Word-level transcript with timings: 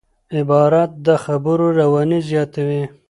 عبارت 0.37 0.91
د 1.05 1.07
خبرو 1.23 1.67
رواني 1.79 2.19
زیاتوي. 2.29 2.83